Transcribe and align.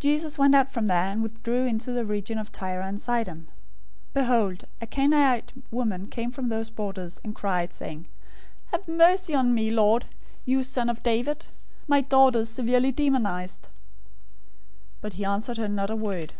Jesus 0.00 0.38
went 0.38 0.54
out 0.56 0.68
from 0.68 0.86
there, 0.86 1.06
and 1.12 1.22
withdrew 1.22 1.66
into 1.66 1.92
the 1.92 2.04
region 2.04 2.36
of 2.36 2.50
Tyre 2.50 2.80
and 2.80 3.00
Sidon. 3.00 3.46
015:022 4.08 4.14
Behold, 4.14 4.64
a 4.80 4.86
Canaanite 4.88 5.52
woman 5.70 6.08
came 6.08 6.30
out 6.30 6.34
from 6.34 6.48
those 6.48 6.68
borders, 6.68 7.20
and 7.22 7.32
cried, 7.32 7.72
saying, 7.72 8.08
"Have 8.72 8.88
mercy 8.88 9.36
on 9.36 9.54
me, 9.54 9.70
Lord, 9.70 10.06
you 10.44 10.64
son 10.64 10.88
of 10.90 11.00
David! 11.04 11.44
My 11.86 12.00
daughter 12.00 12.40
is 12.40 12.48
severely 12.48 12.90
demonized!" 12.90 13.68
015:023 13.68 13.68
But 15.02 15.12
he 15.12 15.24
answered 15.24 15.58
her 15.58 15.68
not 15.68 15.90
a 15.90 15.94
word. 15.94 16.32